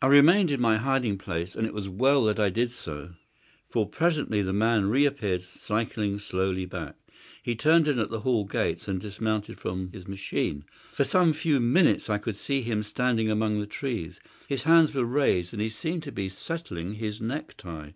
[0.00, 3.10] I remained in my hiding place, and it was well that I did so,
[3.68, 6.96] for presently the man reappeared cycling slowly back.
[7.42, 10.64] He turned in at the Hall gates and dismounted from his machine.
[10.94, 14.18] For some few minutes I could see him standing among the trees.
[14.48, 17.90] His hands were raised and he seemed to be settling his necktie.